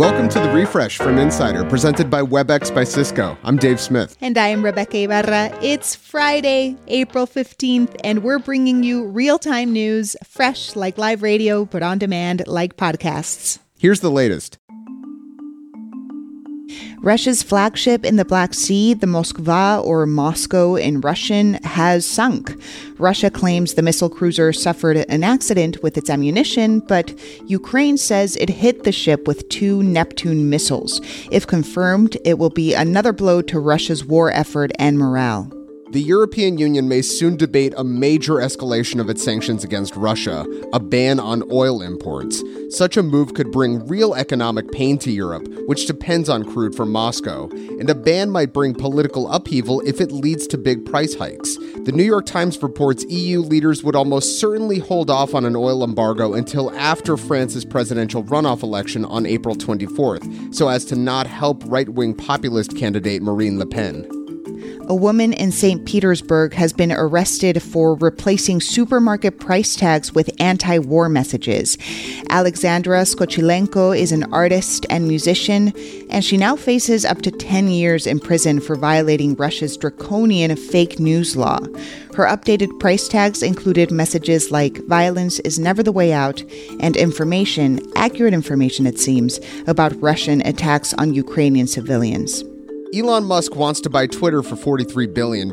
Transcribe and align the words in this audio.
Welcome 0.00 0.30
to 0.30 0.40
the 0.40 0.48
refresh 0.48 0.96
from 0.96 1.18
Insider, 1.18 1.62
presented 1.62 2.08
by 2.08 2.22
WebEx 2.22 2.74
by 2.74 2.84
Cisco. 2.84 3.36
I'm 3.44 3.58
Dave 3.58 3.78
Smith. 3.78 4.16
And 4.22 4.38
I'm 4.38 4.62
Rebeca 4.62 5.04
Ibarra. 5.04 5.54
It's 5.62 5.94
Friday, 5.94 6.78
April 6.88 7.26
15th, 7.26 7.96
and 8.02 8.22
we're 8.22 8.38
bringing 8.38 8.82
you 8.82 9.04
real 9.04 9.38
time 9.38 9.74
news, 9.74 10.16
fresh 10.24 10.74
like 10.74 10.96
live 10.96 11.20
radio, 11.20 11.66
but 11.66 11.82
on 11.82 11.98
demand 11.98 12.44
like 12.46 12.78
podcasts. 12.78 13.58
Here's 13.78 14.00
the 14.00 14.10
latest. 14.10 14.56
Russia's 17.02 17.42
flagship 17.42 18.04
in 18.04 18.16
the 18.16 18.26
Black 18.26 18.52
Sea, 18.52 18.92
the 18.92 19.06
Moskva 19.06 19.82
or 19.82 20.04
Moscow 20.04 20.76
in 20.76 21.00
Russian, 21.00 21.54
has 21.64 22.04
sunk. 22.04 22.54
Russia 22.98 23.30
claims 23.30 23.72
the 23.72 23.80
missile 23.80 24.10
cruiser 24.10 24.52
suffered 24.52 24.98
an 24.98 25.24
accident 25.24 25.82
with 25.82 25.96
its 25.96 26.10
ammunition, 26.10 26.80
but 26.80 27.18
Ukraine 27.46 27.96
says 27.96 28.36
it 28.36 28.50
hit 28.50 28.84
the 28.84 28.92
ship 28.92 29.26
with 29.26 29.48
two 29.48 29.82
Neptune 29.82 30.50
missiles. 30.50 31.00
If 31.30 31.46
confirmed, 31.46 32.18
it 32.22 32.38
will 32.38 32.50
be 32.50 32.74
another 32.74 33.14
blow 33.14 33.40
to 33.42 33.58
Russia's 33.58 34.04
war 34.04 34.30
effort 34.30 34.70
and 34.78 34.98
morale. 34.98 35.59
The 35.92 36.00
European 36.00 36.56
Union 36.56 36.88
may 36.88 37.02
soon 37.02 37.36
debate 37.36 37.74
a 37.76 37.82
major 37.82 38.34
escalation 38.34 39.00
of 39.00 39.10
its 39.10 39.24
sanctions 39.24 39.64
against 39.64 39.96
Russia, 39.96 40.46
a 40.72 40.78
ban 40.78 41.18
on 41.18 41.42
oil 41.50 41.82
imports. 41.82 42.44
Such 42.68 42.96
a 42.96 43.02
move 43.02 43.34
could 43.34 43.50
bring 43.50 43.84
real 43.88 44.14
economic 44.14 44.70
pain 44.70 44.98
to 44.98 45.10
Europe, 45.10 45.48
which 45.66 45.86
depends 45.86 46.28
on 46.28 46.44
crude 46.44 46.76
from 46.76 46.92
Moscow, 46.92 47.48
and 47.50 47.90
a 47.90 47.96
ban 47.96 48.30
might 48.30 48.52
bring 48.52 48.72
political 48.72 49.28
upheaval 49.32 49.80
if 49.80 50.00
it 50.00 50.12
leads 50.12 50.46
to 50.46 50.56
big 50.56 50.86
price 50.86 51.16
hikes. 51.16 51.56
The 51.84 51.92
New 51.92 52.04
York 52.04 52.24
Times 52.24 52.62
reports 52.62 53.04
EU 53.08 53.40
leaders 53.40 53.82
would 53.82 53.96
almost 53.96 54.38
certainly 54.38 54.78
hold 54.78 55.10
off 55.10 55.34
on 55.34 55.44
an 55.44 55.56
oil 55.56 55.82
embargo 55.82 56.34
until 56.34 56.70
after 56.78 57.16
France's 57.16 57.64
presidential 57.64 58.22
runoff 58.22 58.62
election 58.62 59.04
on 59.06 59.26
April 59.26 59.56
24th, 59.56 60.54
so 60.54 60.68
as 60.68 60.84
to 60.84 60.94
not 60.94 61.26
help 61.26 61.64
right 61.66 61.88
wing 61.88 62.14
populist 62.14 62.76
candidate 62.76 63.22
Marine 63.22 63.58
Le 63.58 63.66
Pen 63.66 64.19
a 64.90 64.94
woman 64.94 65.32
in 65.32 65.52
St. 65.52 65.86
Petersburg 65.86 66.52
has 66.54 66.72
been 66.72 66.90
arrested 66.90 67.62
for 67.62 67.94
replacing 67.94 68.60
supermarket 68.60 69.38
price 69.38 69.76
tags 69.76 70.12
with 70.12 70.28
anti 70.40 70.80
war 70.80 71.08
messages. 71.08 71.78
Alexandra 72.28 73.02
Skochilenko 73.02 73.96
is 73.96 74.10
an 74.10 74.24
artist 74.32 74.86
and 74.90 75.06
musician, 75.06 75.72
and 76.10 76.24
she 76.24 76.36
now 76.36 76.56
faces 76.56 77.04
up 77.04 77.22
to 77.22 77.30
10 77.30 77.68
years 77.68 78.04
in 78.04 78.18
prison 78.18 78.58
for 78.58 78.74
violating 78.74 79.36
Russia's 79.36 79.76
draconian 79.76 80.56
fake 80.56 80.98
news 80.98 81.36
law. 81.36 81.60
Her 82.16 82.26
updated 82.26 82.80
price 82.80 83.06
tags 83.06 83.44
included 83.44 83.92
messages 83.92 84.50
like 84.50 84.84
violence 84.88 85.38
is 85.40 85.60
never 85.60 85.84
the 85.84 85.92
way 85.92 86.12
out 86.12 86.42
and 86.80 86.96
information, 86.96 87.80
accurate 87.94 88.34
information 88.34 88.88
it 88.88 88.98
seems, 88.98 89.38
about 89.68 90.02
Russian 90.02 90.44
attacks 90.44 90.92
on 90.94 91.14
Ukrainian 91.14 91.68
civilians. 91.68 92.42
Elon 92.92 93.22
Musk 93.22 93.54
wants 93.54 93.80
to 93.80 93.88
buy 93.88 94.08
Twitter 94.08 94.42
for 94.42 94.56
$43 94.56 95.14
billion, 95.14 95.52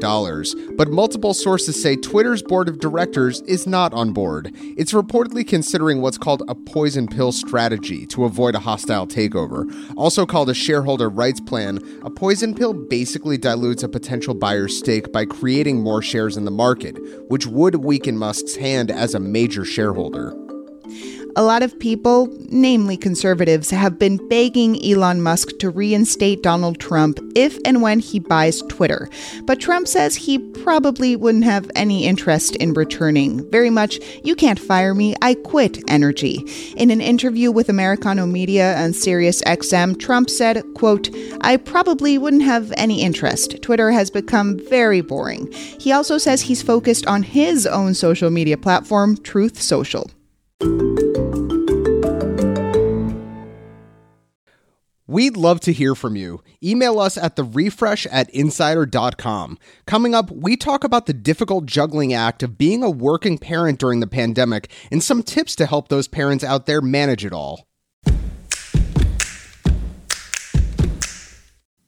but 0.76 0.90
multiple 0.90 1.36
sources 1.36 1.80
say 1.80 1.96
Twitter's 1.96 2.42
board 2.42 2.68
of 2.68 2.80
directors 2.80 3.42
is 3.42 3.68
not 3.68 3.94
on 3.94 4.12
board. 4.12 4.52
It's 4.76 4.92
reportedly 4.92 5.48
considering 5.48 6.02
what's 6.02 6.18
called 6.18 6.42
a 6.48 6.56
poison 6.56 7.08
pill 7.08 7.32
strategy 7.32 8.08
to 8.08 8.26
avoid 8.26 8.56
a 8.56 8.60
hostile 8.60 9.06
takeover. 9.06 9.66
Also 9.96 10.26
called 10.26 10.50
a 10.50 10.56
shareholder 10.56 11.12
rights 11.12 11.40
plan, 11.40 11.80
a 12.02 12.10
poison 12.10 12.56
pill 12.56 12.74
basically 12.74 13.38
dilutes 13.38 13.84
a 13.84 13.90
potential 13.90 14.34
buyer's 14.34 14.76
stake 14.76 15.12
by 15.12 15.24
creating 15.24 15.82
more 15.82 16.02
shares 16.02 16.38
in 16.38 16.46
the 16.46 16.50
market, 16.50 16.98
which 17.30 17.46
would 17.46 17.76
weaken 17.76 18.18
Musk's 18.18 18.56
hand 18.56 18.90
as 18.90 19.14
a 19.14 19.20
major 19.20 19.64
shareholder 19.64 20.34
a 21.38 21.44
lot 21.44 21.62
of 21.62 21.80
people, 21.80 22.28
namely 22.50 22.98
conservatives, 22.98 23.70
have 23.70 24.00
been 24.00 24.18
begging 24.28 24.84
Elon 24.84 25.22
Musk 25.22 25.60
to 25.60 25.70
reinstate 25.70 26.42
Donald 26.42 26.80
Trump 26.80 27.20
if 27.36 27.60
and 27.64 27.84
when 27.84 28.00
he 28.00 28.18
buys 28.18 28.64
Twitter. 28.64 29.08
But 29.44 29.60
Trump 29.60 29.88
says 29.88 30.16
he 30.16 30.40
probably 30.40 31.16
wouldn't 31.16 31.44
have 31.44 31.70
any 31.76 32.06
interest 32.06 32.56
in 32.56 32.74
returning. 32.74 33.48
Very 33.52 33.70
much, 33.70 34.00
you 34.24 34.36
can't 34.36 34.60
fire 34.60 34.96
me, 34.96 35.16
I 35.22 35.36
quit 35.36 35.78
energy. 35.88 36.44
In 36.76 36.90
an 36.90 37.02
interview 37.02 37.52
with 37.52 37.70
Americano 37.70 38.26
Media 38.26 38.76
and 38.76 38.96
Sirius 38.96 39.44
XM, 39.44 40.00
Trump 40.00 40.32
said, 40.32 40.64
quote, 40.74 41.10
I 41.42 41.58
probably 41.58 42.18
wouldn't 42.18 42.44
have 42.44 42.74
any 42.78 43.04
interest. 43.04 43.62
Twitter 43.62 43.92
has 43.92 44.10
become 44.10 44.60
very 44.72 45.02
boring. 45.02 45.52
He 45.52 45.92
also 45.92 46.18
says 46.18 46.42
he's 46.42 46.64
focused 46.64 47.06
on 47.06 47.22
his 47.22 47.68
own 47.68 47.94
social 47.94 48.32
media 48.32 48.58
platform, 48.58 49.18
Truth 49.18 49.62
Social. 49.62 50.10
We'd 55.10 55.38
love 55.38 55.62
to 55.62 55.72
hear 55.72 55.96
from 55.96 56.18
you. 56.18 56.44
Email 56.62 57.00
us 57.00 57.18
at 57.18 57.38
the 57.38 57.46
refresh 57.46 58.06
at 58.08 58.30
insider.com. 58.32 59.58
Coming 59.86 60.14
up, 60.14 60.30
we 60.30 60.58
talk 60.58 60.84
about 60.84 61.06
the 61.06 61.14
difficult 61.14 61.66
juggling 61.66 62.14
act 62.14 62.44
of 62.44 62.58
being 62.58 62.84
a 62.84 62.90
working 62.90 63.38
parent 63.38 63.80
during 63.80 64.02
the 64.02 64.08
pandemic 64.08 64.70
and 64.92 65.02
some 65.02 65.24
tips 65.24 65.56
to 65.56 65.66
help 65.66 65.88
those 65.88 66.10
parents 66.10 66.44
out 66.44 66.66
there 66.66 66.82
manage 66.82 67.24
it 67.24 67.32
all. 67.32 67.66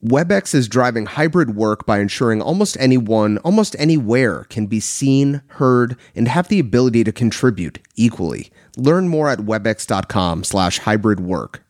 WebEx 0.02 0.56
is 0.56 0.70
driving 0.70 1.06
hybrid 1.06 1.58
work 1.58 1.86
by 1.86 2.00
ensuring 2.00 2.42
almost 2.42 2.78
anyone, 2.80 3.38
almost 3.40 3.76
anywhere, 3.78 4.46
can 4.46 4.66
be 4.66 4.80
seen, 4.80 5.42
heard, 5.48 5.98
and 6.16 6.30
have 6.30 6.48
the 6.48 6.60
ability 6.60 7.04
to 7.04 7.12
contribute 7.12 7.80
equally. 7.98 8.50
Learn 8.78 9.10
more 9.10 9.28
at 9.28 9.40
webex.com 9.40 10.46
slash 10.46 10.80
hybrid 10.80 11.20
work. 11.20 11.66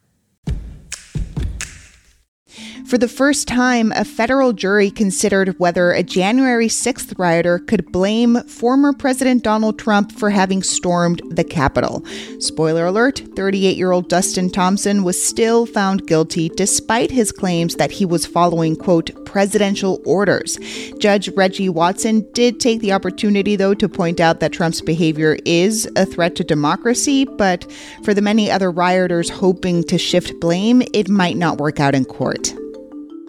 For 2.89 2.97
the 2.97 3.07
first 3.07 3.47
time, 3.47 3.91
a 3.91 4.03
federal 4.03 4.51
jury 4.51 4.89
considered 4.89 5.59
whether 5.59 5.91
a 5.91 6.01
January 6.01 6.65
6th 6.65 7.19
rioter 7.19 7.59
could 7.59 7.91
blame 7.91 8.41
former 8.45 8.93
President 8.93 9.43
Donald 9.43 9.77
Trump 9.77 10.11
for 10.11 10.31
having 10.31 10.63
stormed 10.63 11.21
the 11.29 11.43
Capitol. 11.43 12.03
Spoiler 12.39 12.87
alert 12.87 13.21
38 13.35 13.77
year 13.77 13.91
old 13.91 14.09
Dustin 14.09 14.49
Thompson 14.49 15.03
was 15.03 15.23
still 15.23 15.67
found 15.67 16.07
guilty 16.07 16.49
despite 16.49 17.11
his 17.11 17.31
claims 17.31 17.75
that 17.75 17.91
he 17.91 18.05
was 18.05 18.25
following, 18.25 18.75
quote, 18.75 19.11
presidential 19.23 20.01
orders. 20.03 20.57
Judge 20.97 21.29
Reggie 21.37 21.69
Walton 21.69 22.27
did 22.33 22.59
take 22.59 22.81
the 22.81 22.91
opportunity, 22.91 23.55
though, 23.55 23.75
to 23.75 23.87
point 23.87 24.19
out 24.19 24.39
that 24.39 24.51
Trump's 24.51 24.81
behavior 24.81 25.37
is 25.45 25.87
a 25.95 26.07
threat 26.07 26.35
to 26.37 26.43
democracy, 26.43 27.25
but 27.25 27.71
for 28.03 28.15
the 28.15 28.21
many 28.23 28.49
other 28.49 28.71
rioters 28.71 29.29
hoping 29.29 29.83
to 29.83 29.99
shift 29.99 30.33
blame, 30.39 30.81
it 30.91 31.07
might 31.07 31.37
not 31.37 31.59
work 31.59 31.79
out 31.79 31.93
in 31.93 32.03
court. 32.03 32.51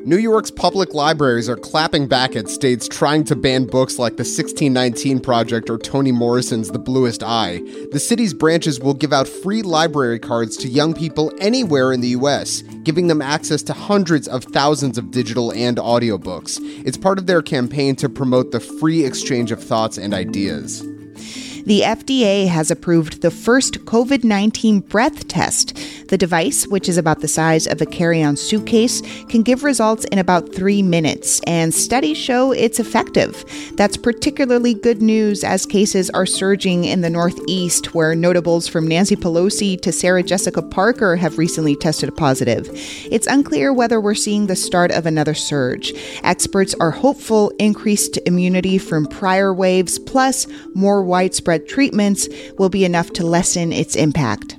New 0.03 0.17
York's 0.17 0.51
public 0.51 0.95
libraries 0.95 1.47
are 1.47 1.57
clapping 1.57 2.07
back 2.07 2.35
at 2.35 2.49
states 2.49 2.89
trying 2.89 3.23
to 3.23 3.37
ban 3.37 3.67
books 3.67 3.99
like 3.99 4.13
the 4.13 4.23
1619 4.23 5.21
Project 5.21 5.69
or 5.69 5.77
Toni 5.77 6.11
Morrison's 6.11 6.71
The 6.71 6.79
Bluest 6.79 7.23
Eye. 7.23 7.61
The 7.93 8.01
city's 8.01 8.33
branches 8.33 8.81
will 8.81 8.95
give 8.95 9.13
out 9.13 9.29
free 9.29 9.61
library 9.61 10.19
cards 10.19 10.57
to 10.59 10.69
young 10.69 10.95
people 10.95 11.31
anywhere 11.39 11.93
in 11.93 12.01
the 12.01 12.09
US, 12.09 12.63
giving 12.83 13.09
them 13.09 13.21
access 13.21 13.63
to 13.65 13.75
hundreds 13.75 14.27
of 14.27 14.45
thousands 14.45 14.97
of 14.97 15.11
digital 15.11 15.53
and 15.53 15.77
audiobooks. 15.77 16.59
It's 16.87 16.97
part 16.97 17.19
of 17.19 17.27
their 17.27 17.43
campaign 17.43 17.95
to 17.97 18.09
promote 18.09 18.53
the 18.53 18.61
free 18.61 19.05
exchange 19.05 19.53
of 19.53 19.63
thoughts 19.63 19.99
and 19.99 20.15
ideas. 20.15 20.83
The 21.67 21.83
FDA 21.83 22.49
has 22.49 22.71
approved 22.71 23.21
the 23.21 23.31
first 23.31 23.85
COVID 23.85 24.25
19 24.25 24.81
breath 24.81 25.29
test. 25.29 25.77
The 26.09 26.17
device, 26.17 26.67
which 26.67 26.89
is 26.89 26.97
about 26.97 27.21
the 27.21 27.29
size 27.29 27.67
of 27.67 27.81
a 27.81 27.87
carry 27.87 28.23
on 28.23 28.37
suitcase, 28.37 29.03
can 29.29 29.43
give 29.43 29.63
results 29.63 30.05
in 30.07 30.19
about 30.19 30.55
three 30.55 30.83
minutes, 30.83 31.41
and 31.47 31.73
studies 31.73 32.17
show 32.17 32.53
it's 32.53 32.81
effective. 32.81 33.45
That's 33.77 33.97
particularly 33.97 34.75
good 34.75 35.03
news 35.03 35.45
as 35.45 35.67
cases 35.67 36.09
are 36.11 36.27
surging 36.27 36.85
in 36.85 37.03
the 37.03 37.11
Northeast, 37.11 37.95
where 37.95 38.15
notables 38.15 38.67
from 38.67 38.89
Nancy 38.89 39.15
Pelosi 39.15 39.81
to 39.83 39.93
Sarah 39.93 40.23
Jessica 40.23 40.63
Parker 40.63 41.17
have 41.17 41.39
recently 41.39 41.77
tested 41.77 42.17
positive. 42.17 42.69
It's 43.11 43.27
unclear 43.27 43.73
whether 43.73 44.01
we're 44.01 44.15
seeing 44.15 44.47
the 44.47 44.57
start 44.57 44.91
of 44.93 45.05
another 45.05 45.35
surge. 45.35 45.93
Experts 46.25 46.75
are 46.81 46.91
hopeful 46.91 47.51
increased 47.59 48.19
immunity 48.27 48.79
from 48.79 49.07
prior 49.07 49.53
waves, 49.53 49.99
plus 49.99 50.47
more 50.75 51.03
widespread 51.03 51.50
treatments, 51.59 52.29
will 52.59 52.69
be 52.69 52.85
enough 52.85 53.11
to 53.15 53.27
lessen 53.27 53.73
its 53.73 53.97
impact. 53.97 54.57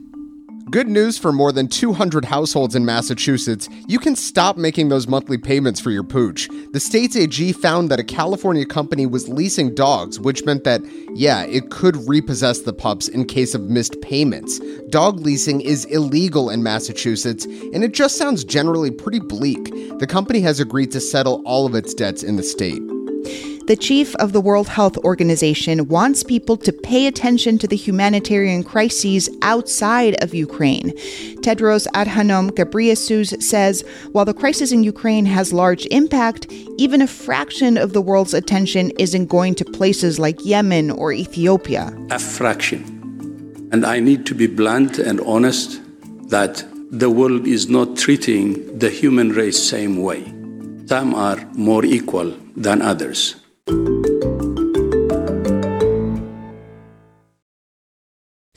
Good 0.72 0.88
news 0.88 1.18
for 1.18 1.34
more 1.34 1.52
than 1.52 1.68
200 1.68 2.24
households 2.24 2.76
in 2.76 2.86
Massachusetts. 2.86 3.68
You 3.90 4.00
can 4.00 4.16
stop 4.16 4.56
making 4.56 4.88
those 4.88 5.06
monthly 5.06 5.38
payments 5.38 5.82
for 5.82 5.92
your 5.92 6.06
pooch. 6.06 6.48
The 6.72 6.80
state's 6.80 7.18
AG 7.18 7.52
found 7.52 7.90
that 7.90 8.00
a 8.00 8.06
California 8.06 8.66
company 8.66 9.06
was 9.06 9.28
leasing 9.28 9.76
dogs, 9.76 10.18
which 10.18 10.46
meant 10.46 10.64
that, 10.64 10.82
yeah, 11.14 11.44
it 11.44 11.72
could 11.72 12.08
repossess 12.08 12.62
the 12.62 12.72
pups 12.72 13.10
in 13.10 13.26
case 13.26 13.54
of 13.54 13.64
missed 13.64 14.00
payments. 14.02 14.60
Dog 14.90 15.20
leasing 15.20 15.60
is 15.60 15.84
illegal 15.86 16.50
in 16.50 16.64
Massachusetts, 16.64 17.44
and 17.44 17.84
it 17.84 17.92
just 17.92 18.18
sounds 18.18 18.46
generally 18.46 18.92
pretty 18.92 19.20
bleak. 19.20 20.00
The 20.00 20.08
company 20.08 20.40
has 20.40 20.62
agreed 20.62 20.92
to 20.92 21.02
settle 21.02 21.42
all 21.46 21.66
of 21.66 21.76
its 21.76 21.94
debts 21.94 22.24
in 22.24 22.38
the 22.38 22.44
state. 22.44 22.82
The 23.72 23.78
chief 23.78 24.14
of 24.18 24.34
the 24.34 24.42
World 24.42 24.68
Health 24.68 24.98
Organization 24.98 25.88
wants 25.88 26.26
people 26.26 26.58
to 26.58 26.74
pay 26.74 27.08
attention 27.08 27.58
to 27.60 27.68
the 27.68 27.78
humanitarian 27.78 28.66
crises 28.66 29.30
outside 29.42 30.22
of 30.22 30.34
Ukraine. 30.34 30.92
Tedros 31.40 31.88
Adhanom 31.96 32.52
Ghebreyesus 32.52 33.42
says 33.42 33.86
while 34.12 34.26
the 34.26 34.34
crisis 34.34 34.74
in 34.74 34.84
Ukraine 34.84 35.26
has 35.26 35.54
large 35.54 35.86
impact, 35.86 36.52
even 36.78 37.02
a 37.02 37.08
fraction 37.08 37.78
of 37.78 37.94
the 37.94 38.02
world's 38.02 38.34
attention 38.34 38.92
isn't 39.00 39.28
going 39.28 39.56
to 39.56 39.64
places 39.64 40.20
like 40.20 40.46
Yemen 40.46 40.92
or 40.92 41.14
Ethiopia. 41.14 41.98
A 42.10 42.20
fraction. 42.20 42.82
And 43.72 43.86
I 43.86 44.02
need 44.02 44.26
to 44.26 44.36
be 44.36 44.48
blunt 44.48 45.00
and 45.00 45.22
honest 45.22 45.80
that 46.30 46.66
the 46.92 47.10
world 47.10 47.48
is 47.48 47.70
not 47.70 47.96
treating 47.96 48.78
the 48.78 48.90
human 48.90 49.30
race 49.30 49.64
same 49.64 49.96
way. 50.04 50.26
Some 50.88 51.16
are 51.16 51.40
more 51.54 51.86
equal 51.86 52.36
than 52.58 52.82
others. 52.82 53.41
Thank 53.72 54.06
you. 54.06 54.11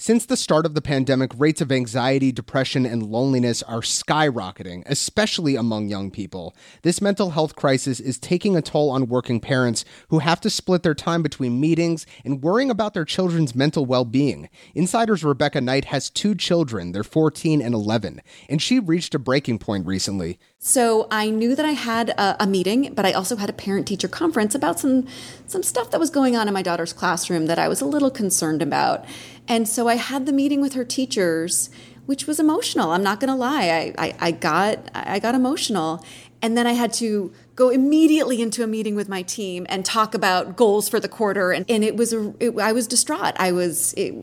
Since 0.04 0.26
the 0.26 0.36
start 0.36 0.66
of 0.66 0.74
the 0.74 0.82
pandemic, 0.82 1.30
rates 1.34 1.62
of 1.62 1.72
anxiety, 1.72 2.30
depression, 2.30 2.84
and 2.84 3.02
loneliness 3.02 3.62
are 3.62 3.80
skyrocketing, 3.80 4.82
especially 4.84 5.56
among 5.56 5.88
young 5.88 6.10
people. 6.10 6.54
This 6.82 7.00
mental 7.00 7.30
health 7.30 7.56
crisis 7.56 8.00
is 8.00 8.18
taking 8.18 8.54
a 8.54 8.60
toll 8.60 8.90
on 8.90 9.08
working 9.08 9.40
parents 9.40 9.82
who 10.08 10.18
have 10.18 10.42
to 10.42 10.50
split 10.50 10.82
their 10.82 10.94
time 10.94 11.22
between 11.22 11.58
meetings 11.58 12.04
and 12.22 12.42
worrying 12.42 12.70
about 12.70 12.92
their 12.92 13.06
children's 13.06 13.54
mental 13.54 13.86
well 13.86 14.04
being. 14.04 14.50
Insider's 14.74 15.24
Rebecca 15.24 15.62
Knight 15.62 15.86
has 15.86 16.10
two 16.10 16.34
children, 16.34 16.92
they're 16.92 17.02
14 17.02 17.62
and 17.62 17.74
11, 17.74 18.20
and 18.50 18.60
she 18.60 18.78
reached 18.78 19.14
a 19.14 19.18
breaking 19.18 19.58
point 19.58 19.86
recently. 19.86 20.38
So 20.58 21.08
I 21.10 21.30
knew 21.30 21.54
that 21.56 21.64
I 21.64 21.72
had 21.72 22.10
a, 22.10 22.42
a 22.42 22.46
meeting, 22.46 22.92
but 22.94 23.06
I 23.06 23.12
also 23.12 23.36
had 23.36 23.48
a 23.50 23.54
parent 23.54 23.86
teacher 23.86 24.08
conference 24.08 24.54
about 24.54 24.80
some 24.80 25.06
some 25.46 25.62
stuff 25.62 25.90
that 25.90 26.00
was 26.00 26.10
going 26.10 26.36
on 26.36 26.48
in 26.48 26.54
my 26.54 26.62
daughter's 26.62 26.92
classroom 26.92 27.46
that 27.46 27.58
I 27.58 27.68
was 27.68 27.80
a 27.80 27.86
little 27.86 28.10
concerned 28.10 28.60
about. 28.60 29.04
And 29.46 29.68
so 29.68 29.88
I 29.88 29.96
had 29.96 30.26
the 30.26 30.32
meeting 30.32 30.60
with 30.60 30.74
her 30.74 30.84
teachers, 30.84 31.70
which 32.06 32.26
was 32.26 32.40
emotional. 32.40 32.90
I'm 32.90 33.02
not 33.02 33.20
going 33.20 33.28
to 33.28 33.34
lie. 33.34 33.94
I, 33.98 34.06
I, 34.06 34.14
I 34.20 34.30
got 34.30 34.90
I 34.94 35.18
got 35.18 35.34
emotional, 35.34 36.04
and 36.42 36.56
then 36.56 36.66
I 36.66 36.72
had 36.72 36.92
to 36.94 37.32
go 37.54 37.70
immediately 37.70 38.42
into 38.42 38.62
a 38.62 38.66
meeting 38.66 38.94
with 38.94 39.08
my 39.08 39.22
team 39.22 39.66
and 39.68 39.84
talk 39.84 40.14
about 40.14 40.56
goals 40.56 40.88
for 40.88 40.98
the 40.98 41.08
quarter. 41.08 41.52
And, 41.52 41.64
and 41.70 41.84
it 41.84 41.96
was 41.96 42.12
a, 42.12 42.34
it, 42.40 42.58
I 42.58 42.72
was 42.72 42.86
distraught. 42.86 43.34
I 43.36 43.52
was 43.52 43.94
it, 43.96 44.14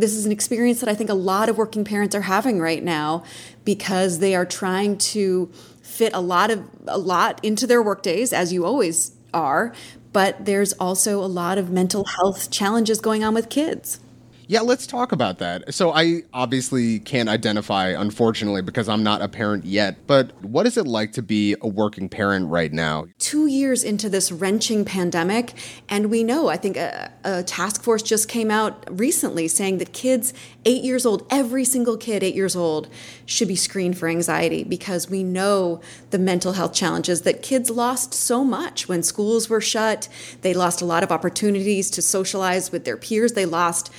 this 0.00 0.14
is 0.14 0.26
an 0.26 0.32
experience 0.32 0.80
that 0.80 0.88
I 0.88 0.94
think 0.94 1.10
a 1.10 1.14
lot 1.14 1.48
of 1.48 1.58
working 1.58 1.84
parents 1.84 2.14
are 2.14 2.22
having 2.22 2.60
right 2.60 2.82
now 2.82 3.24
because 3.64 4.18
they 4.18 4.34
are 4.34 4.46
trying 4.46 4.98
to 4.98 5.50
fit 5.82 6.12
a 6.14 6.20
lot 6.20 6.50
of 6.50 6.64
a 6.86 6.98
lot 6.98 7.44
into 7.44 7.66
their 7.66 7.82
work 7.82 8.02
days 8.02 8.32
as 8.32 8.52
you 8.52 8.64
always 8.64 9.12
are 9.34 9.72
but 10.12 10.44
there's 10.44 10.72
also 10.74 11.22
a 11.22 11.26
lot 11.26 11.58
of 11.58 11.70
mental 11.70 12.04
health 12.04 12.50
challenges 12.50 13.00
going 13.00 13.24
on 13.24 13.34
with 13.34 13.48
kids 13.48 13.98
yeah, 14.48 14.62
let's 14.62 14.86
talk 14.86 15.12
about 15.12 15.38
that. 15.38 15.74
So, 15.74 15.92
I 15.92 16.22
obviously 16.32 17.00
can't 17.00 17.28
identify, 17.28 17.88
unfortunately, 17.88 18.62
because 18.62 18.88
I'm 18.88 19.02
not 19.02 19.20
a 19.20 19.28
parent 19.28 19.66
yet, 19.66 20.06
but 20.06 20.32
what 20.42 20.66
is 20.66 20.78
it 20.78 20.86
like 20.86 21.12
to 21.12 21.22
be 21.22 21.54
a 21.60 21.68
working 21.68 22.08
parent 22.08 22.48
right 22.48 22.72
now? 22.72 23.06
Two 23.18 23.46
years 23.46 23.84
into 23.84 24.08
this 24.08 24.32
wrenching 24.32 24.86
pandemic, 24.86 25.52
and 25.90 26.10
we 26.10 26.24
know, 26.24 26.48
I 26.48 26.56
think 26.56 26.78
a, 26.78 27.12
a 27.24 27.42
task 27.42 27.82
force 27.82 28.02
just 28.02 28.28
came 28.28 28.50
out 28.50 28.84
recently 28.98 29.48
saying 29.48 29.78
that 29.78 29.92
kids 29.92 30.32
eight 30.64 30.82
years 30.82 31.04
old, 31.04 31.26
every 31.30 31.64
single 31.64 31.98
kid 31.98 32.22
eight 32.22 32.34
years 32.34 32.56
old, 32.56 32.88
should 33.26 33.48
be 33.48 33.56
screened 33.56 33.98
for 33.98 34.08
anxiety 34.08 34.64
because 34.64 35.10
we 35.10 35.22
know 35.22 35.80
the 36.08 36.18
mental 36.18 36.54
health 36.54 36.72
challenges 36.72 37.22
that 37.22 37.42
kids 37.42 37.68
lost 37.68 38.14
so 38.14 38.42
much 38.42 38.88
when 38.88 39.02
schools 39.02 39.50
were 39.50 39.60
shut. 39.60 40.08
They 40.40 40.54
lost 40.54 40.80
a 40.80 40.86
lot 40.86 41.02
of 41.02 41.12
opportunities 41.12 41.90
to 41.90 42.00
socialize 42.00 42.72
with 42.72 42.86
their 42.86 42.96
peers. 42.96 43.34
They 43.34 43.44
lost 43.44 43.92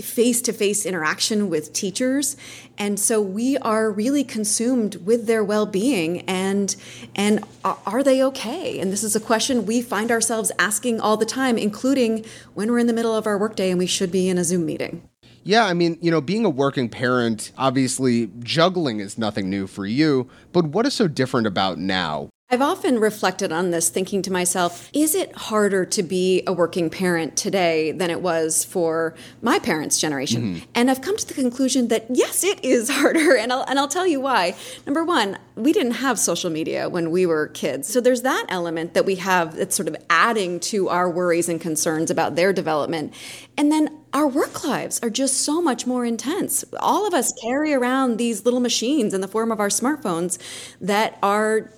face 0.00 0.42
to 0.42 0.52
face 0.52 0.86
interaction 0.86 1.48
with 1.48 1.72
teachers. 1.72 2.36
And 2.78 2.98
so 3.00 3.20
we 3.20 3.56
are 3.58 3.90
really 3.90 4.24
consumed 4.24 4.96
with 4.96 5.26
their 5.26 5.42
well 5.42 5.66
being 5.66 6.20
and, 6.22 6.74
and 7.14 7.44
are 7.64 8.02
they 8.02 8.22
okay? 8.22 8.78
And 8.78 8.92
this 8.92 9.02
is 9.02 9.16
a 9.16 9.20
question 9.20 9.66
we 9.66 9.82
find 9.82 10.10
ourselves 10.10 10.52
asking 10.58 11.00
all 11.00 11.16
the 11.16 11.26
time, 11.26 11.58
including 11.58 12.24
when 12.54 12.70
we're 12.70 12.78
in 12.78 12.86
the 12.86 12.92
middle 12.92 13.14
of 13.14 13.26
our 13.26 13.38
workday 13.38 13.70
and 13.70 13.78
we 13.78 13.86
should 13.86 14.12
be 14.12 14.28
in 14.28 14.38
a 14.38 14.44
Zoom 14.44 14.66
meeting. 14.66 15.08
Yeah, 15.46 15.66
I 15.66 15.74
mean, 15.74 15.96
you 16.00 16.10
know, 16.10 16.20
being 16.20 16.44
a 16.44 16.50
working 16.50 16.88
parent, 16.88 17.52
obviously 17.56 18.30
juggling 18.40 18.98
is 18.98 19.16
nothing 19.16 19.48
new 19.48 19.68
for 19.68 19.86
you, 19.86 20.28
but 20.52 20.66
what 20.66 20.86
is 20.86 20.94
so 20.94 21.06
different 21.06 21.46
about 21.46 21.78
now? 21.78 22.30
I've 22.48 22.62
often 22.62 23.00
reflected 23.00 23.50
on 23.50 23.72
this, 23.72 23.88
thinking 23.88 24.22
to 24.22 24.30
myself, 24.30 24.88
is 24.92 25.16
it 25.16 25.34
harder 25.34 25.84
to 25.86 26.02
be 26.04 26.44
a 26.46 26.52
working 26.52 26.90
parent 26.90 27.36
today 27.36 27.90
than 27.90 28.08
it 28.08 28.22
was 28.22 28.64
for 28.64 29.16
my 29.42 29.58
parents' 29.58 29.98
generation? 30.00 30.42
Mm-hmm. 30.42 30.64
And 30.76 30.88
I've 30.88 31.00
come 31.00 31.16
to 31.16 31.26
the 31.26 31.34
conclusion 31.34 31.88
that 31.88 32.06
yes, 32.08 32.44
it 32.44 32.64
is 32.64 32.88
harder. 32.92 33.36
And 33.36 33.52
I'll, 33.52 33.62
and 33.62 33.80
I'll 33.80 33.88
tell 33.88 34.06
you 34.06 34.20
why. 34.20 34.54
Number 34.86 35.04
one, 35.04 35.38
we 35.56 35.72
didn't 35.72 35.92
have 35.92 36.20
social 36.20 36.48
media 36.48 36.88
when 36.88 37.10
we 37.10 37.26
were 37.26 37.48
kids. 37.48 37.88
So 37.88 38.00
there's 38.00 38.22
that 38.22 38.46
element 38.48 38.94
that 38.94 39.06
we 39.06 39.16
have 39.16 39.56
that's 39.56 39.74
sort 39.74 39.88
of 39.88 39.96
adding 40.08 40.60
to 40.60 40.88
our 40.88 41.10
worries 41.10 41.48
and 41.48 41.60
concerns 41.60 42.12
about 42.12 42.36
their 42.36 42.52
development. 42.52 43.12
And 43.56 43.72
then 43.72 43.88
our 44.12 44.26
work 44.26 44.64
lives 44.64 45.00
are 45.02 45.10
just 45.10 45.42
so 45.42 45.60
much 45.60 45.86
more 45.86 46.06
intense. 46.06 46.64
All 46.80 47.06
of 47.06 47.12
us 47.12 47.32
carry 47.42 47.74
around 47.74 48.18
these 48.18 48.44
little 48.44 48.60
machines 48.60 49.12
in 49.12 49.20
the 49.20 49.28
form 49.28 49.50
of 49.50 49.60
our 49.60 49.68
smartphones 49.68 50.38
that 50.80 51.18
are 51.22 51.70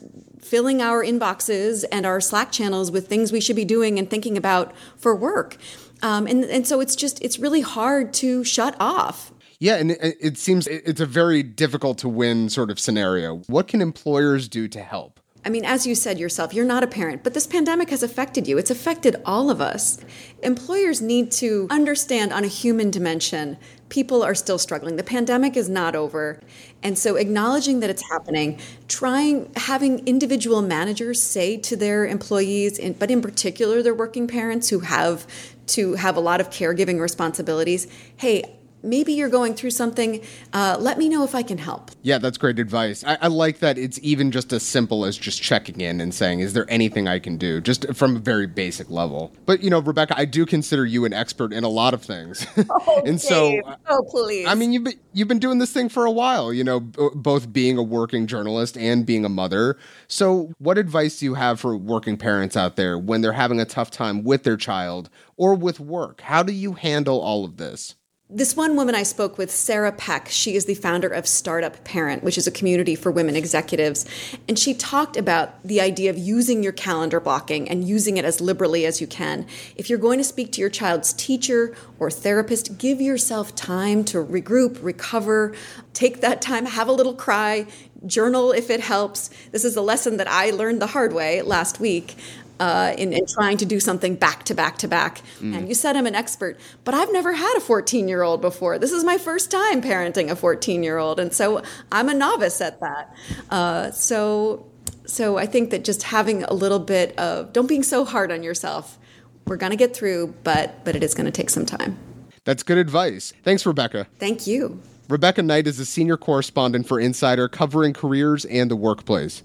filling 0.48 0.80
our 0.80 1.04
inboxes 1.04 1.84
and 1.92 2.06
our 2.06 2.20
Slack 2.20 2.50
channels 2.50 2.90
with 2.90 3.06
things 3.08 3.30
we 3.30 3.40
should 3.40 3.56
be 3.56 3.64
doing 3.64 3.98
and 3.98 4.08
thinking 4.08 4.36
about 4.36 4.72
for 4.96 5.14
work. 5.14 5.56
Um, 6.02 6.26
and, 6.26 6.44
and 6.44 6.66
so 6.66 6.80
it's 6.80 6.96
just, 6.96 7.20
it's 7.22 7.38
really 7.38 7.60
hard 7.60 8.12
to 8.14 8.44
shut 8.44 8.76
off. 8.80 9.32
Yeah, 9.60 9.76
and 9.76 9.90
it, 9.90 10.16
it 10.20 10.38
seems 10.38 10.66
it's 10.68 11.00
a 11.00 11.06
very 11.06 11.42
difficult 11.42 11.98
to 11.98 12.08
win 12.08 12.48
sort 12.48 12.70
of 12.70 12.78
scenario. 12.78 13.38
What 13.48 13.66
can 13.66 13.82
employers 13.82 14.48
do 14.48 14.68
to 14.68 14.80
help? 14.80 15.20
I 15.48 15.50
mean, 15.50 15.64
as 15.64 15.86
you 15.86 15.94
said 15.94 16.18
yourself, 16.18 16.52
you're 16.52 16.66
not 16.66 16.82
a 16.82 16.86
parent, 16.86 17.24
but 17.24 17.32
this 17.32 17.46
pandemic 17.46 17.88
has 17.88 18.02
affected 18.02 18.46
you. 18.46 18.58
It's 18.58 18.70
affected 18.70 19.16
all 19.24 19.48
of 19.48 19.62
us. 19.62 19.98
Employers 20.42 21.00
need 21.00 21.32
to 21.32 21.66
understand 21.70 22.34
on 22.34 22.44
a 22.44 22.48
human 22.48 22.90
dimension 22.90 23.56
people 23.88 24.22
are 24.22 24.34
still 24.34 24.58
struggling. 24.58 24.96
The 24.96 25.02
pandemic 25.02 25.56
is 25.56 25.70
not 25.70 25.96
over. 25.96 26.38
And 26.82 26.98
so 26.98 27.16
acknowledging 27.16 27.80
that 27.80 27.88
it's 27.88 28.06
happening, 28.10 28.60
trying 28.88 29.50
having 29.56 30.06
individual 30.06 30.60
managers 30.60 31.22
say 31.22 31.56
to 31.56 31.76
their 31.76 32.06
employees, 32.06 32.78
but 32.98 33.10
in 33.10 33.22
particular 33.22 33.82
their 33.82 33.94
working 33.94 34.28
parents 34.28 34.68
who 34.68 34.80
have 34.80 35.26
to 35.68 35.94
have 35.94 36.18
a 36.18 36.20
lot 36.20 36.42
of 36.42 36.50
caregiving 36.50 37.00
responsibilities, 37.00 37.86
hey, 38.18 38.44
maybe 38.82 39.12
you're 39.12 39.28
going 39.28 39.54
through 39.54 39.70
something. 39.70 40.20
Uh, 40.52 40.76
let 40.78 40.98
me 40.98 41.08
know 41.08 41.24
if 41.24 41.34
I 41.34 41.42
can 41.42 41.58
help. 41.58 41.90
Yeah, 42.02 42.18
that's 42.18 42.38
great 42.38 42.58
advice. 42.58 43.04
I, 43.04 43.18
I, 43.22 43.26
like 43.28 43.58
that 43.58 43.78
it's 43.78 43.98
even 44.02 44.30
just 44.30 44.52
as 44.52 44.62
simple 44.62 45.04
as 45.04 45.16
just 45.16 45.42
checking 45.42 45.80
in 45.80 46.00
and 46.00 46.14
saying, 46.14 46.40
is 46.40 46.52
there 46.52 46.66
anything 46.68 47.08
I 47.08 47.18
can 47.18 47.36
do? 47.36 47.60
Just 47.60 47.94
from 47.94 48.16
a 48.16 48.18
very 48.18 48.46
basic 48.46 48.90
level. 48.90 49.32
But, 49.46 49.62
you 49.62 49.70
know, 49.70 49.80
Rebecca, 49.80 50.14
I 50.16 50.24
do 50.24 50.46
consider 50.46 50.86
you 50.86 51.04
an 51.04 51.12
expert 51.12 51.52
in 51.52 51.64
a 51.64 51.68
lot 51.68 51.94
of 51.94 52.02
things. 52.02 52.46
Oh, 52.70 53.02
and 53.06 53.20
so, 53.20 53.60
oh, 53.88 54.02
please. 54.08 54.46
I 54.46 54.54
mean, 54.54 54.72
you've 54.72 54.84
been, 54.84 54.98
you've 55.12 55.26
been 55.26 55.38
doing 55.38 55.58
this 55.58 55.72
thing 55.72 55.88
for 55.88 56.04
a 56.04 56.10
while, 56.10 56.52
you 56.52 56.62
know, 56.62 56.80
b- 56.80 57.08
both 57.14 57.52
being 57.52 57.78
a 57.78 57.82
working 57.82 58.26
journalist 58.26 58.76
and 58.76 59.06
being 59.06 59.24
a 59.24 59.28
mother. 59.28 59.78
So, 60.06 60.52
what 60.58 60.78
advice 60.78 61.18
do 61.18 61.24
you 61.24 61.34
have 61.34 61.58
for 61.60 61.76
working 61.76 62.16
parents 62.16 62.56
out 62.56 62.76
there 62.76 62.98
when 62.98 63.20
they're 63.20 63.32
having 63.32 63.58
a 63.58 63.64
tough 63.64 63.90
time 63.90 64.22
with 64.22 64.44
their 64.44 64.56
child 64.56 65.08
or 65.36 65.54
with 65.54 65.80
work? 65.80 66.20
How 66.20 66.42
do 66.42 66.52
you 66.52 66.74
handle 66.74 67.20
all 67.20 67.44
of 67.44 67.56
this? 67.56 67.94
This 68.30 68.54
one 68.54 68.76
woman 68.76 68.94
I 68.94 69.04
spoke 69.04 69.38
with, 69.38 69.50
Sarah 69.50 69.90
Peck, 69.90 70.28
she 70.28 70.54
is 70.54 70.66
the 70.66 70.74
founder 70.74 71.08
of 71.08 71.26
Startup 71.26 71.82
Parent, 71.82 72.22
which 72.22 72.36
is 72.36 72.46
a 72.46 72.50
community 72.50 72.94
for 72.94 73.10
women 73.10 73.34
executives. 73.34 74.04
And 74.46 74.58
she 74.58 74.74
talked 74.74 75.16
about 75.16 75.62
the 75.64 75.80
idea 75.80 76.10
of 76.10 76.18
using 76.18 76.62
your 76.62 76.72
calendar 76.72 77.20
blocking 77.20 77.70
and 77.70 77.88
using 77.88 78.18
it 78.18 78.26
as 78.26 78.38
liberally 78.38 78.84
as 78.84 79.00
you 79.00 79.06
can. 79.06 79.46
If 79.76 79.88
you're 79.88 79.98
going 79.98 80.18
to 80.18 80.24
speak 80.24 80.52
to 80.52 80.60
your 80.60 80.68
child's 80.68 81.14
teacher 81.14 81.74
or 81.98 82.10
therapist, 82.10 82.76
give 82.76 83.00
yourself 83.00 83.54
time 83.54 84.04
to 84.04 84.22
regroup, 84.22 84.76
recover, 84.82 85.54
take 85.94 86.20
that 86.20 86.42
time, 86.42 86.66
have 86.66 86.88
a 86.88 86.92
little 86.92 87.14
cry, 87.14 87.66
journal 88.04 88.52
if 88.52 88.68
it 88.68 88.80
helps. 88.80 89.30
This 89.52 89.64
is 89.64 89.74
a 89.74 89.80
lesson 89.80 90.18
that 90.18 90.28
I 90.28 90.50
learned 90.50 90.82
the 90.82 90.88
hard 90.88 91.14
way 91.14 91.40
last 91.40 91.80
week 91.80 92.14
uh, 92.60 92.94
in, 92.96 93.12
in, 93.12 93.26
trying 93.26 93.56
to 93.58 93.66
do 93.66 93.80
something 93.80 94.14
back 94.14 94.44
to 94.44 94.54
back 94.54 94.78
to 94.78 94.88
back. 94.88 95.22
Mm. 95.40 95.56
And 95.56 95.68
you 95.68 95.74
said 95.74 95.96
I'm 95.96 96.06
an 96.06 96.14
expert, 96.14 96.58
but 96.84 96.94
I've 96.94 97.12
never 97.12 97.32
had 97.32 97.56
a 97.56 97.60
14 97.60 98.08
year 98.08 98.22
old 98.22 98.40
before. 98.40 98.78
This 98.78 98.92
is 98.92 99.04
my 99.04 99.18
first 99.18 99.50
time 99.50 99.82
parenting 99.82 100.30
a 100.30 100.36
14 100.36 100.82
year 100.82 100.98
old, 100.98 101.20
and 101.20 101.32
so 101.32 101.62
I'm 101.92 102.08
a 102.08 102.14
novice 102.14 102.60
at 102.60 102.80
that. 102.80 103.14
Uh, 103.50 103.90
so, 103.90 104.66
so 105.06 105.38
I 105.38 105.46
think 105.46 105.70
that 105.70 105.84
just 105.84 106.02
having 106.02 106.44
a 106.44 106.52
little 106.52 106.80
bit 106.80 107.18
of 107.18 107.52
don't 107.52 107.68
being 107.68 107.82
so 107.82 108.04
hard 108.04 108.32
on 108.32 108.42
yourself. 108.42 108.98
We're 109.46 109.56
gonna 109.56 109.76
get 109.76 109.94
through, 109.94 110.34
but 110.44 110.84
but 110.84 110.94
it 110.96 111.02
is 111.02 111.14
gonna 111.14 111.30
take 111.30 111.50
some 111.50 111.64
time. 111.64 111.98
That's 112.44 112.62
good 112.62 112.78
advice. 112.78 113.32
Thanks, 113.42 113.66
Rebecca. 113.66 114.06
Thank 114.18 114.46
you. 114.46 114.80
Rebecca 115.08 115.42
Knight 115.42 115.66
is 115.66 115.78
a 115.78 115.86
senior 115.86 116.18
correspondent 116.18 116.86
for 116.86 117.00
Insider 117.00 117.48
covering 117.48 117.94
careers 117.94 118.44
and 118.44 118.70
the 118.70 118.76
workplace. 118.76 119.42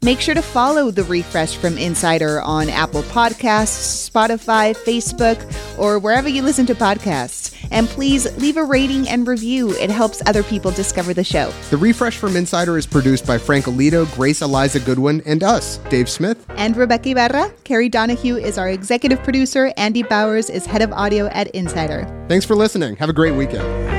Make 0.00 0.20
sure 0.20 0.34
to 0.34 0.42
follow 0.42 0.92
The 0.92 1.02
Refresh 1.02 1.56
from 1.56 1.76
Insider 1.76 2.40
on 2.42 2.68
Apple 2.70 3.02
Podcasts, 3.02 4.08
Spotify, 4.08 4.76
Facebook, 4.76 5.36
or 5.76 5.98
wherever 5.98 6.28
you 6.28 6.40
listen 6.42 6.66
to 6.66 6.74
podcasts. 6.76 7.52
And 7.72 7.88
please 7.88 8.24
leave 8.38 8.56
a 8.56 8.62
rating 8.62 9.08
and 9.08 9.26
review. 9.26 9.72
It 9.72 9.90
helps 9.90 10.22
other 10.24 10.44
people 10.44 10.70
discover 10.70 11.12
the 11.14 11.24
show. 11.24 11.52
The 11.70 11.76
Refresh 11.76 12.16
from 12.16 12.36
Insider 12.36 12.78
is 12.78 12.86
produced 12.86 13.26
by 13.26 13.38
Frank 13.38 13.64
Alito, 13.64 14.06
Grace 14.14 14.40
Eliza 14.40 14.78
Goodwin, 14.78 15.20
and 15.26 15.42
us, 15.42 15.78
Dave 15.90 16.08
Smith. 16.08 16.46
And 16.50 16.76
Rebeca 16.76 17.06
Ibarra. 17.06 17.52
Carrie 17.64 17.88
Donahue 17.88 18.36
is 18.36 18.56
our 18.56 18.68
executive 18.70 19.20
producer. 19.24 19.72
Andy 19.76 20.04
Bowers 20.04 20.48
is 20.48 20.64
head 20.64 20.80
of 20.80 20.92
audio 20.92 21.26
at 21.26 21.48
Insider. 21.48 22.06
Thanks 22.28 22.46
for 22.46 22.54
listening. 22.54 22.94
Have 22.96 23.08
a 23.08 23.12
great 23.12 23.34
weekend. 23.34 23.97